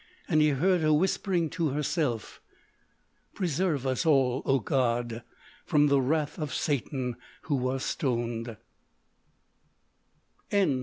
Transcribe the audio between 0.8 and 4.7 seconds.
her whispering to herself: "Preserve us all, O